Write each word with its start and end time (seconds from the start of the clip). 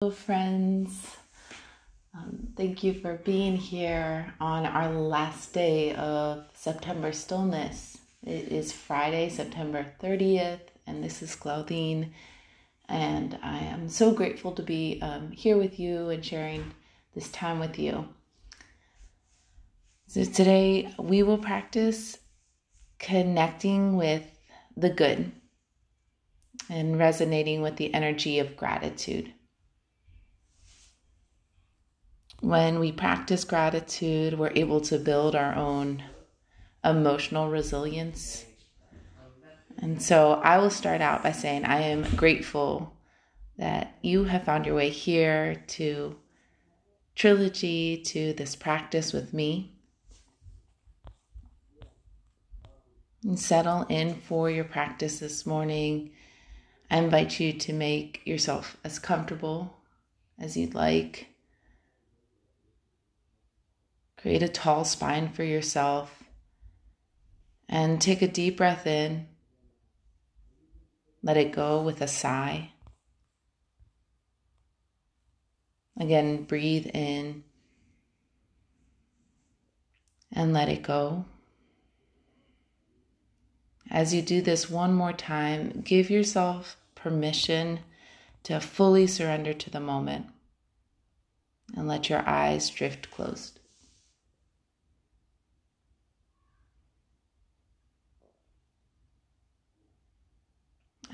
Hello, 0.00 0.12
friends. 0.12 1.16
Um, 2.14 2.50
thank 2.56 2.84
you 2.84 2.94
for 2.94 3.16
being 3.16 3.56
here 3.56 4.32
on 4.38 4.64
our 4.64 4.92
last 4.92 5.52
day 5.52 5.92
of 5.96 6.44
September 6.54 7.10
stillness. 7.10 7.98
It 8.24 8.52
is 8.52 8.70
Friday, 8.70 9.28
September 9.28 9.92
30th, 10.00 10.60
and 10.86 11.02
this 11.02 11.20
is 11.20 11.34
Claudine. 11.34 12.14
And 12.88 13.40
I 13.42 13.58
am 13.58 13.88
so 13.88 14.12
grateful 14.12 14.52
to 14.52 14.62
be 14.62 15.00
um, 15.02 15.32
here 15.32 15.56
with 15.56 15.80
you 15.80 16.10
and 16.10 16.24
sharing 16.24 16.74
this 17.16 17.28
time 17.32 17.58
with 17.58 17.76
you. 17.76 18.08
So, 20.06 20.22
today 20.22 20.94
we 20.96 21.24
will 21.24 21.38
practice 21.38 22.18
connecting 23.00 23.96
with 23.96 24.22
the 24.76 24.90
good 24.90 25.32
and 26.70 27.00
resonating 27.00 27.62
with 27.62 27.78
the 27.78 27.92
energy 27.92 28.38
of 28.38 28.56
gratitude. 28.56 29.32
When 32.40 32.78
we 32.78 32.92
practice 32.92 33.44
gratitude, 33.44 34.38
we're 34.38 34.52
able 34.54 34.80
to 34.82 34.98
build 34.98 35.34
our 35.34 35.54
own 35.54 36.04
emotional 36.84 37.48
resilience. 37.48 38.44
And 39.78 40.00
so 40.02 40.34
I 40.34 40.58
will 40.58 40.70
start 40.70 41.00
out 41.00 41.22
by 41.22 41.32
saying 41.32 41.64
I 41.64 41.80
am 41.82 42.16
grateful 42.16 42.92
that 43.56 43.96
you 44.02 44.24
have 44.24 44.44
found 44.44 44.66
your 44.66 44.76
way 44.76 44.90
here 44.90 45.62
to 45.68 46.16
Trilogy, 47.16 48.00
to 48.06 48.32
this 48.34 48.54
practice 48.54 49.12
with 49.12 49.34
me. 49.34 49.72
And 53.24 53.36
settle 53.36 53.84
in 53.88 54.14
for 54.14 54.48
your 54.48 54.62
practice 54.62 55.18
this 55.18 55.44
morning. 55.44 56.12
I 56.88 56.98
invite 56.98 57.40
you 57.40 57.52
to 57.52 57.72
make 57.72 58.22
yourself 58.24 58.76
as 58.84 59.00
comfortable 59.00 59.78
as 60.38 60.56
you'd 60.56 60.74
like. 60.74 61.27
Create 64.18 64.42
a 64.42 64.48
tall 64.48 64.84
spine 64.84 65.28
for 65.28 65.44
yourself 65.44 66.24
and 67.68 68.00
take 68.00 68.20
a 68.20 68.28
deep 68.28 68.56
breath 68.56 68.86
in. 68.86 69.28
Let 71.22 71.36
it 71.36 71.52
go 71.52 71.80
with 71.82 72.00
a 72.00 72.08
sigh. 72.08 72.72
Again, 76.00 76.42
breathe 76.44 76.88
in 76.92 77.44
and 80.32 80.52
let 80.52 80.68
it 80.68 80.82
go. 80.82 81.24
As 83.90 84.12
you 84.12 84.20
do 84.20 84.42
this 84.42 84.68
one 84.68 84.94
more 84.94 85.12
time, 85.12 85.80
give 85.84 86.10
yourself 86.10 86.76
permission 86.94 87.80
to 88.42 88.60
fully 88.60 89.06
surrender 89.06 89.54
to 89.54 89.70
the 89.70 89.80
moment 89.80 90.26
and 91.76 91.86
let 91.88 92.08
your 92.08 92.26
eyes 92.28 92.68
drift 92.70 93.10
closed. 93.10 93.57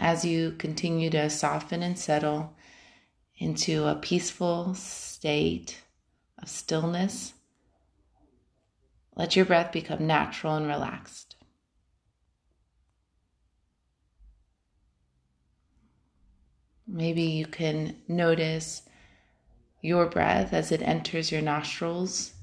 As 0.05 0.22
you 0.22 0.52
continue 0.58 1.08
to 1.08 1.30
soften 1.30 1.83
and 1.83 1.98
settle 1.98 2.55
into 3.38 3.86
a 3.86 3.94
peaceful 3.94 4.74
state 4.74 5.80
of 6.36 6.46
stillness, 6.46 7.33
let 9.16 9.34
your 9.34 9.46
breath 9.46 9.72
become 9.72 10.06
natural 10.06 10.56
and 10.56 10.66
relaxed. 10.66 11.36
Maybe 16.86 17.22
you 17.22 17.46
can 17.46 17.96
notice 18.06 18.83
your 19.80 20.05
breath 20.05 20.52
as 20.52 20.70
it 20.70 20.83
enters 20.83 21.33
your 21.33 21.41
nostrils 21.41 22.34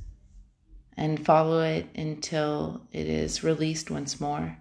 and 0.98 1.24
follow 1.24 1.62
it 1.62 1.86
until 1.94 2.82
it 2.92 3.06
is 3.06 3.44
released 3.44 3.92
once 3.92 4.20
more. 4.20 4.58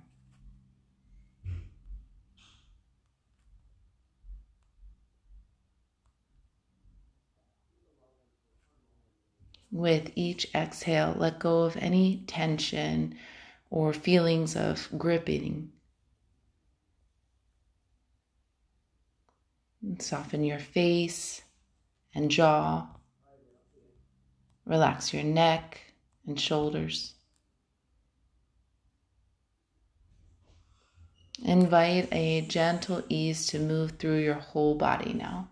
With 9.72 10.10
each 10.16 10.52
exhale, 10.54 11.14
let 11.16 11.38
go 11.38 11.62
of 11.62 11.76
any 11.76 12.24
tension 12.26 13.16
or 13.70 13.92
feelings 13.92 14.56
of 14.56 14.88
gripping. 14.98 15.70
Soften 19.98 20.44
your 20.44 20.58
face 20.58 21.42
and 22.14 22.30
jaw. 22.30 22.88
Relax 24.64 25.14
your 25.14 25.22
neck 25.22 25.80
and 26.26 26.38
shoulders. 26.38 27.14
Invite 31.44 32.08
a 32.12 32.42
gentle 32.42 33.02
ease 33.08 33.46
to 33.46 33.58
move 33.58 33.92
through 33.92 34.18
your 34.18 34.34
whole 34.34 34.74
body 34.74 35.12
now. 35.12 35.49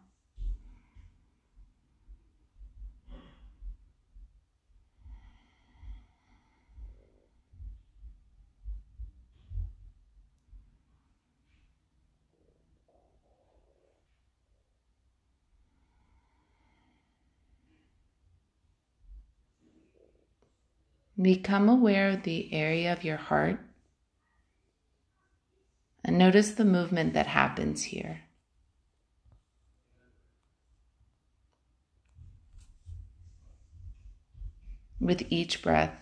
Become 21.20 21.68
aware 21.68 22.10
of 22.10 22.22
the 22.22 22.52
area 22.52 22.92
of 22.92 23.02
your 23.02 23.16
heart 23.16 23.58
and 26.04 26.16
notice 26.16 26.52
the 26.52 26.64
movement 26.64 27.12
that 27.14 27.26
happens 27.26 27.82
here. 27.82 28.20
With 35.00 35.26
each 35.28 35.60
breath, 35.60 35.96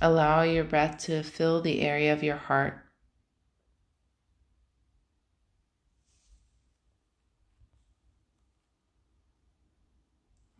allow 0.00 0.42
your 0.42 0.64
breath 0.64 0.98
to 1.04 1.22
fill 1.22 1.60
the 1.60 1.80
area 1.80 2.12
of 2.12 2.24
your 2.24 2.36
heart. 2.36 2.84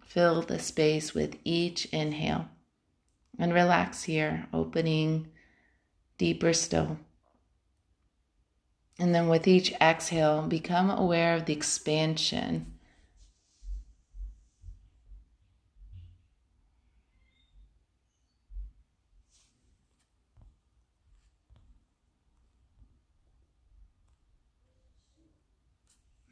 Fill 0.05 0.43
the 0.43 0.61
space 0.61 1.15
with 1.15 1.37
each 1.45 1.87
inhale 1.87 2.49
and 3.41 3.55
relax 3.55 4.03
here, 4.03 4.47
opening 4.53 5.27
deeper 6.19 6.53
still. 6.53 6.99
And 8.99 9.15
then 9.15 9.29
with 9.29 9.49
each 9.49 9.73
exhale, 9.81 10.43
become 10.43 10.91
aware 10.91 11.35
of 11.37 11.47
the 11.47 11.55
expansion. 11.55 12.75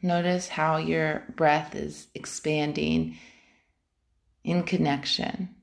Notice 0.02 0.48
how 0.48 0.76
your 0.76 1.24
breath 1.34 1.74
is 1.74 2.08
expanding 2.14 3.16
in 4.44 4.62
connection 4.62 5.54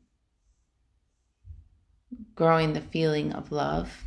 growing 2.35 2.73
the 2.73 2.81
feeling 2.81 3.31
of 3.33 3.51
love. 3.51 4.03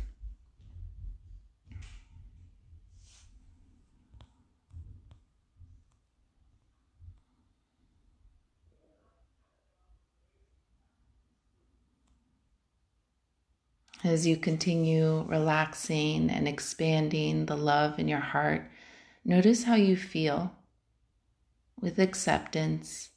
As 14.01 14.25
you 14.25 14.37
continue 14.37 15.25
relaxing 15.27 16.29
and 16.29 16.47
expanding 16.47 17.47
the 17.47 17.57
love 17.57 17.99
in 17.99 18.07
your 18.07 18.19
heart, 18.19 18.69
notice 19.25 19.63
how 19.63 19.75
you 19.75 19.97
feel 19.97 20.53
with 21.81 21.99
acceptance 21.99 23.09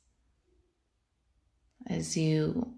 as 1.87 2.17
you 2.17 2.75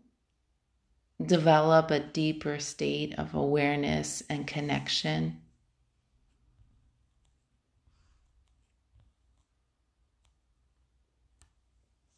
develop 1.27 1.91
a 1.91 2.01
deeper 2.01 2.59
state 2.59 3.15
of 3.19 3.35
awareness 3.35 4.23
and 4.29 4.47
connection. 4.47 5.41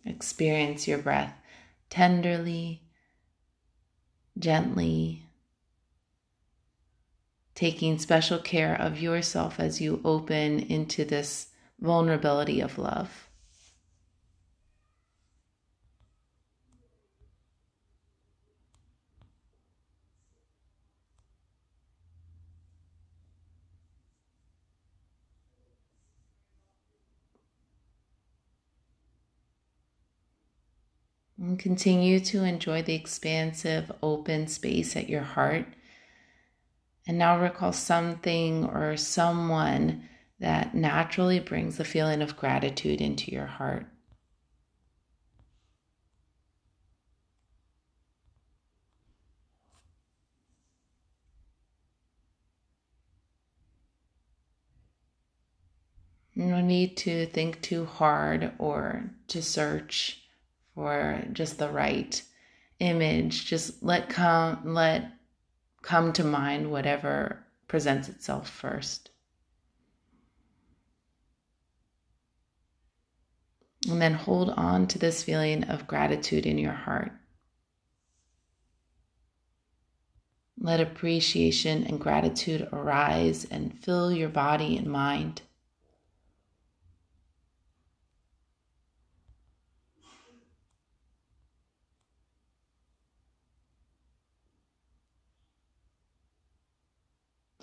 Experience 0.05 0.87
your 0.87 0.99
breath 0.99 1.35
tenderly, 1.91 2.83
gently, 4.39 5.23
taking 7.55 7.99
special 7.99 8.39
care 8.39 8.75
of 8.75 9.01
yourself 9.01 9.59
as 9.59 9.81
you 9.81 10.01
open 10.05 10.61
into 10.61 11.05
this 11.05 11.49
vulnerability 11.81 12.61
of 12.61 12.79
love. 12.79 13.26
Continue 31.59 32.21
to 32.21 32.45
enjoy 32.45 32.83
the 32.83 32.95
expansive, 32.95 33.91
open 34.03 34.47
space 34.47 34.97
at 34.97 35.09
your 35.09 35.23
heart. 35.23 35.67
And 37.07 37.19
now 37.19 37.41
recall 37.41 37.73
something 37.73 38.65
or 38.65 38.97
someone 38.97 40.09
that 40.41 40.75
naturally 40.75 41.41
brings 41.41 41.77
the 41.77 41.85
feeling 41.85 42.21
of 42.21 42.37
gratitude 42.37 43.01
into 43.01 43.31
your 43.31 43.47
heart. 43.47 43.87
No 56.35 56.61
need 56.61 56.99
to 56.99 57.25
think 57.27 57.63
too 57.63 57.87
hard 57.87 58.53
or 58.59 59.11
to 59.29 59.41
search 59.41 60.26
for 60.77 61.25
just 61.33 61.59
the 61.59 61.71
right 61.71 62.23
image. 62.79 63.47
Just 63.47 63.83
let 63.83 64.09
come 64.09 64.75
let 64.75 65.11
come 65.83 66.13
to 66.13 66.23
mind 66.23 66.71
whatever 66.71 67.45
presents 67.67 68.09
itself 68.09 68.49
first. 68.49 69.11
And 73.89 74.03
then 74.03 74.15
hold 74.15 74.51
on 74.51 74.87
to 74.89 74.99
this 74.99 75.23
feeling 75.23 75.65
of 75.65 75.87
gratitude 75.87 76.45
in 76.45 76.59
your 76.59 76.73
heart. 76.73 77.13
Let 80.59 80.81
appreciation 80.81 81.85
and 81.85 82.01
gratitude 82.01 82.69
arise 82.73 83.47
and 83.51 83.79
fill 83.79 84.11
your 84.11 84.29
body 84.29 84.77
and 84.77 84.89
mind. 84.89 85.43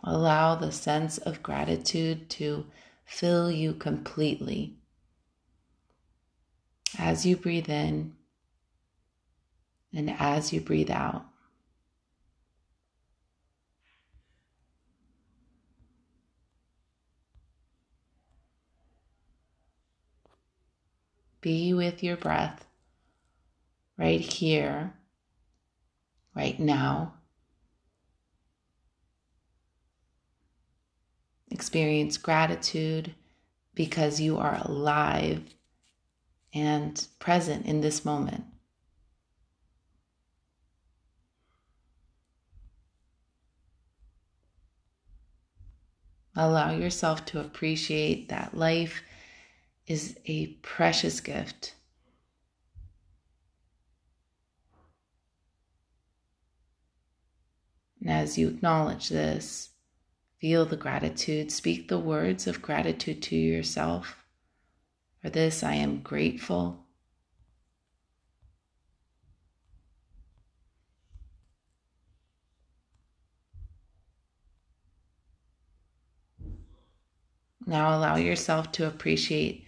Allow 0.03 0.55
the 0.55 0.71
sense 0.71 1.17
of 1.17 1.41
gratitude 1.41 2.29
to 2.31 2.65
fill 3.05 3.49
you 3.49 3.73
completely. 3.73 4.75
As 6.99 7.25
you 7.25 7.37
breathe 7.37 7.69
in 7.69 8.13
and 9.93 10.09
as 10.19 10.51
you 10.51 10.59
breathe 10.59 10.91
out. 10.91 11.25
Be 21.39 21.73
with 21.73 22.03
your 22.03 22.15
breath 22.15 22.65
right 23.97 24.21
here, 24.21 24.93
right 26.35 26.57
now. 26.59 27.15
Experience 31.53 32.17
gratitude 32.17 33.13
because 33.75 34.19
you 34.19 34.39
are 34.39 34.59
alive 34.65 35.43
and 36.51 37.07
present 37.19 37.67
in 37.67 37.81
this 37.81 38.03
moment. 38.03 38.43
Allow 46.35 46.71
yourself 46.71 47.23
to 47.25 47.39
appreciate 47.39 48.29
that 48.29 48.57
life 48.57 49.03
is 49.85 50.17
a 50.25 50.47
precious 50.63 51.19
gift. 51.19 51.75
And 58.01 58.09
as 58.09 58.39
you 58.39 58.47
acknowledge 58.47 59.09
this, 59.09 59.69
Feel 60.43 60.65
the 60.65 60.75
gratitude. 60.75 61.53
Speak 61.53 61.87
the 61.87 61.97
words 61.97 62.47
of 62.47 62.61
gratitude 62.61 63.21
to 63.21 63.35
yourself. 63.37 64.25
For 65.21 65.29
this, 65.29 65.63
I 65.63 65.75
am 65.75 66.01
grateful. 66.01 66.85
Now 77.65 77.97
allow 77.97 78.17
yourself 78.17 78.69
to 78.73 78.85
appreciate 78.85 79.65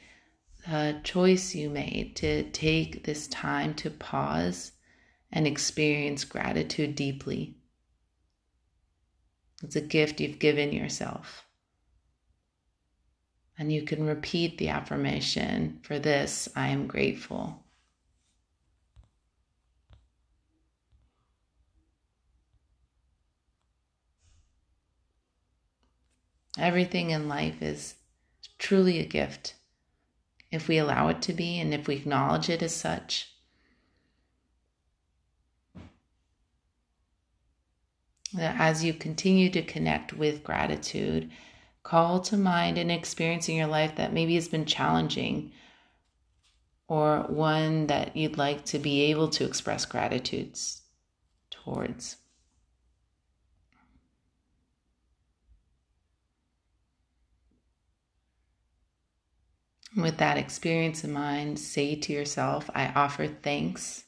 the 0.67 0.99
choice 1.05 1.55
you 1.55 1.69
made 1.69 2.17
to 2.17 2.51
take 2.51 3.05
this 3.05 3.29
time 3.29 3.75
to 3.75 3.89
pause 3.89 4.73
and 5.31 5.47
experience 5.47 6.25
gratitude 6.25 6.95
deeply. 6.95 7.55
It's 9.63 9.75
a 9.75 9.81
gift 9.81 10.19
you've 10.19 10.39
given 10.39 10.73
yourself. 10.73 11.45
And 13.57 13.71
you 13.71 13.83
can 13.83 14.05
repeat 14.05 14.57
the 14.57 14.69
affirmation 14.69 15.79
for 15.81 15.97
this 15.97 16.49
I 16.55 16.67
am 16.67 16.87
grateful. 16.87 17.63
Everything 26.57 27.09
in 27.09 27.27
life 27.27 27.61
is 27.61 27.95
truly 28.57 28.99
a 28.99 29.05
gift 29.05 29.55
if 30.51 30.67
we 30.67 30.77
allow 30.77 31.09
it 31.09 31.21
to 31.23 31.33
be 31.33 31.59
and 31.59 31.73
if 31.73 31.87
we 31.87 31.95
acknowledge 31.95 32.49
it 32.49 32.61
as 32.61 32.73
such. 32.73 33.34
As 38.37 38.83
you 38.83 38.93
continue 38.93 39.49
to 39.51 39.61
connect 39.61 40.13
with 40.13 40.43
gratitude, 40.43 41.31
call 41.83 42.19
to 42.19 42.37
mind 42.37 42.77
an 42.77 42.89
experience 42.89 43.47
in 43.47 43.55
your 43.55 43.67
life 43.67 43.95
that 43.95 44.13
maybe 44.13 44.35
has 44.35 44.47
been 44.47 44.65
challenging 44.65 45.51
or 46.87 47.21
one 47.27 47.87
that 47.87 48.15
you'd 48.15 48.37
like 48.37 48.65
to 48.65 48.79
be 48.79 49.03
able 49.03 49.27
to 49.29 49.45
express 49.45 49.85
gratitudes 49.85 50.81
towards. 51.49 52.17
With 59.95 60.17
that 60.17 60.37
experience 60.37 61.03
in 61.03 61.13
mind, 61.13 61.57
say 61.57 61.95
to 61.95 62.11
yourself, 62.11 62.69
I 62.75 62.87
offer 62.89 63.27
thanks 63.27 64.03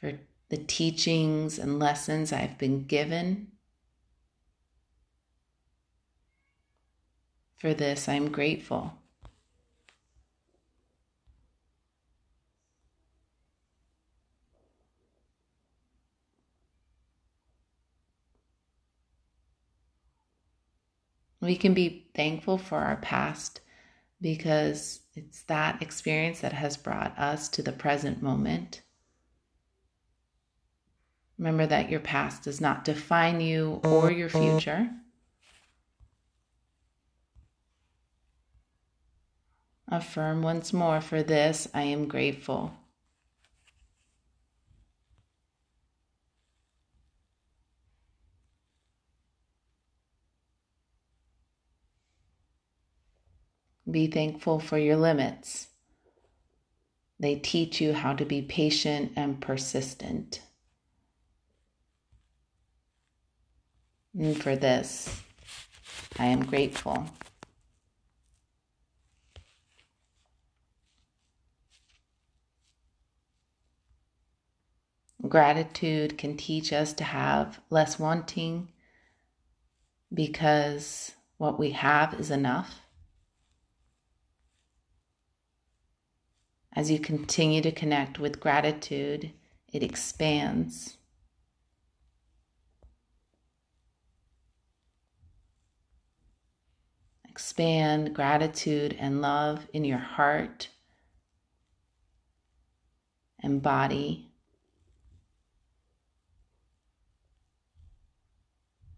for 0.00 0.18
the 0.48 0.56
teachings 0.56 1.58
and 1.58 1.78
lessons 1.78 2.32
I've 2.32 2.58
been 2.58 2.84
given. 2.84 3.52
For 7.58 7.74
this, 7.74 8.08
I'm 8.08 8.30
grateful. 8.30 8.94
We 21.40 21.56
can 21.56 21.74
be 21.74 22.08
thankful 22.14 22.58
for 22.58 22.78
our 22.78 22.96
past 22.96 23.60
because 24.20 25.00
it's 25.14 25.42
that 25.44 25.80
experience 25.82 26.40
that 26.40 26.52
has 26.52 26.76
brought 26.76 27.16
us 27.18 27.48
to 27.50 27.62
the 27.62 27.72
present 27.72 28.22
moment. 28.22 28.82
Remember 31.38 31.66
that 31.66 31.90
your 31.90 32.00
past 32.00 32.44
does 32.44 32.60
not 32.60 32.84
define 32.84 33.40
you 33.40 33.80
or 33.84 34.10
your 34.10 34.30
future. 34.30 34.90
Affirm 39.88 40.42
once 40.42 40.72
more 40.72 41.00
for 41.00 41.22
this 41.22 41.68
I 41.74 41.82
am 41.82 42.08
grateful. 42.08 42.72
Be 53.88 54.08
thankful 54.08 54.58
for 54.58 54.78
your 54.78 54.96
limits. 54.96 55.68
They 57.20 57.36
teach 57.36 57.80
you 57.80 57.92
how 57.92 58.14
to 58.14 58.24
be 58.24 58.42
patient 58.42 59.12
and 59.14 59.40
persistent. 59.40 60.40
And 64.18 64.40
for 64.40 64.56
this, 64.56 65.22
I 66.18 66.26
am 66.26 66.46
grateful. 66.46 67.06
Gratitude 75.28 76.16
can 76.16 76.36
teach 76.36 76.72
us 76.72 76.94
to 76.94 77.04
have 77.04 77.60
less 77.68 77.98
wanting 77.98 78.68
because 80.14 81.12
what 81.36 81.58
we 81.58 81.72
have 81.72 82.14
is 82.14 82.30
enough. 82.30 82.80
As 86.72 86.90
you 86.90 86.98
continue 86.98 87.60
to 87.60 87.72
connect 87.72 88.18
with 88.18 88.40
gratitude, 88.40 89.32
it 89.72 89.82
expands. 89.82 90.96
Expand 97.36 98.14
gratitude 98.14 98.96
and 98.98 99.20
love 99.20 99.68
in 99.74 99.84
your 99.84 99.98
heart 99.98 100.70
and 103.42 103.60
body. 103.60 104.30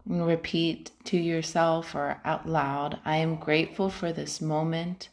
And 0.05 0.25
repeat 0.25 0.91
to 1.03 1.17
yourself 1.17 1.93
or 1.93 2.21
out 2.23 2.47
loud 2.47 2.99
I 3.03 3.17
am 3.17 3.35
grateful 3.35 3.89
for 3.89 4.13
this 4.13 4.39
moment. 4.39 5.09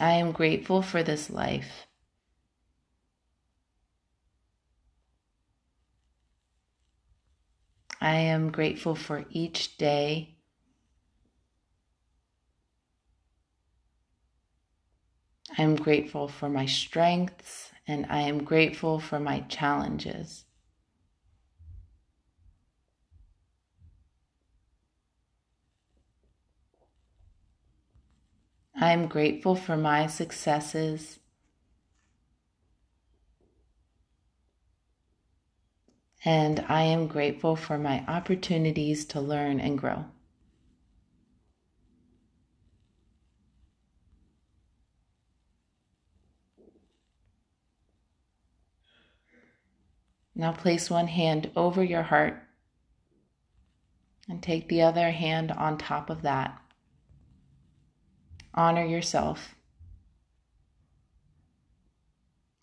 I 0.00 0.12
am 0.12 0.32
grateful 0.32 0.80
for 0.80 1.02
this 1.02 1.28
life. 1.28 1.87
I 8.00 8.14
am 8.14 8.50
grateful 8.52 8.94
for 8.94 9.24
each 9.30 9.76
day. 9.76 10.36
I 15.56 15.62
am 15.62 15.74
grateful 15.74 16.28
for 16.28 16.48
my 16.48 16.66
strengths 16.66 17.72
and 17.86 18.06
I 18.08 18.20
am 18.20 18.44
grateful 18.44 19.00
for 19.00 19.18
my 19.18 19.40
challenges. 19.40 20.44
I 28.80 28.92
am 28.92 29.08
grateful 29.08 29.56
for 29.56 29.76
my 29.76 30.06
successes. 30.06 31.18
And 36.24 36.64
I 36.68 36.82
am 36.82 37.06
grateful 37.06 37.56
for 37.56 37.78
my 37.78 38.04
opportunities 38.06 39.04
to 39.06 39.20
learn 39.20 39.60
and 39.60 39.78
grow. 39.78 40.06
Now 50.34 50.52
place 50.52 50.88
one 50.88 51.08
hand 51.08 51.50
over 51.56 51.82
your 51.82 52.02
heart 52.02 52.42
and 54.28 54.42
take 54.42 54.68
the 54.68 54.82
other 54.82 55.10
hand 55.10 55.50
on 55.50 55.78
top 55.78 56.10
of 56.10 56.22
that 56.22 56.60
honor 58.58 58.84
yourself. 58.84 59.54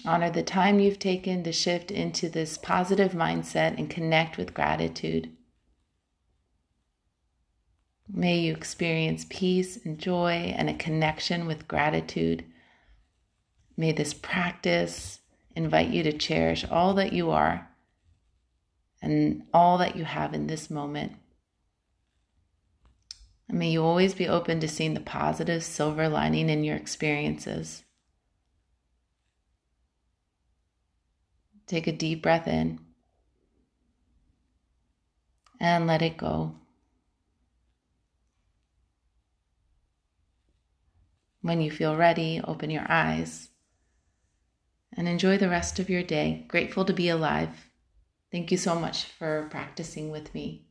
Honor 0.08 0.30
the 0.30 0.44
time 0.44 0.80
you've 0.80 1.00
taken 1.00 1.44
to 1.44 1.52
shift 1.52 1.90
into 1.90 2.30
this 2.30 2.58
positive 2.58 3.14
mindset 3.14 3.78
and 3.78 3.90
connect 3.90 4.38
with 4.38 4.54
gratitude. 4.54 5.32
May 8.08 8.38
you 8.38 8.54
experience 8.54 9.26
peace 9.30 9.84
and 9.84 9.98
joy 9.98 10.54
and 10.56 10.70
a 10.70 10.76
connection 10.76 11.48
with 11.48 11.68
gratitude. 11.68 12.46
May 13.76 13.92
this 13.94 14.14
practice 14.14 15.22
invite 15.56 15.90
you 15.90 16.04
to 16.04 16.14
cherish 16.14 16.66
all 16.70 16.94
that 16.96 17.14
you 17.14 17.32
are 17.32 17.68
and 19.02 19.44
all 19.54 19.80
that 19.80 19.96
you 19.96 20.06
have 20.06 20.36
in 20.36 20.46
this 20.46 20.70
moment. 20.70 21.14
And 23.50 23.58
may 23.58 23.72
you 23.72 23.84
always 23.84 24.14
be 24.14 24.28
open 24.28 24.60
to 24.60 24.68
seeing 24.68 24.94
the 24.94 25.00
positive 25.00 25.64
silver 25.64 26.08
lining 26.08 26.50
in 26.50 26.64
your 26.64 26.76
experiences. 26.76 27.85
Take 31.68 31.88
a 31.88 31.92
deep 31.92 32.22
breath 32.22 32.48
in 32.48 32.80
and 35.60 35.88
let 35.88 36.02
it 36.02 36.18
go. 36.18 36.56
When 41.42 41.62
you 41.62 41.72
feel 41.72 41.96
ready, 41.96 42.42
open 42.44 42.70
your 42.70 42.86
eyes 42.90 43.50
and 44.98 45.08
enjoy 45.08 45.38
the 45.38 45.50
rest 45.50 45.80
of 45.80 45.90
your 45.90 46.04
day. 46.04 46.46
Grateful 46.48 46.86
to 46.86 46.94
be 46.94 47.10
alive. 47.10 47.70
Thank 48.32 48.52
you 48.52 48.58
so 48.58 48.80
much 48.80 49.06
for 49.06 49.48
practicing 49.50 50.10
with 50.12 50.34
me. 50.34 50.65